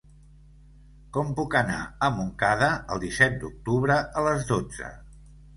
[1.17, 4.91] Com puc anar a Montcada el disset d'octubre a les dotze?